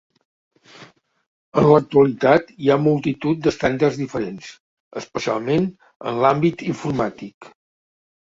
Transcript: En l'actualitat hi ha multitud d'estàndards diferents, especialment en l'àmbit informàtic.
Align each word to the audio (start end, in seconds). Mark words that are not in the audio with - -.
En 1.61 1.67
l'actualitat 1.71 2.47
hi 2.63 2.71
ha 2.71 2.77
multitud 2.85 3.43
d'estàndards 3.47 3.99
diferents, 4.01 4.49
especialment 5.03 5.67
en 6.13 6.17
l'àmbit 6.25 6.65
informàtic. 6.73 7.51